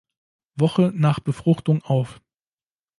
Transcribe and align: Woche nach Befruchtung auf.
Woche 0.55 0.91
nach 0.95 1.19
Befruchtung 1.19 1.83
auf. 1.83 2.21